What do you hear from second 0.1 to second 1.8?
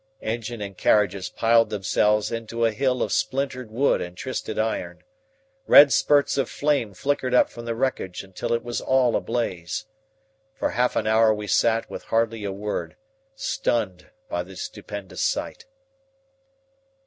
Engine and carriages piled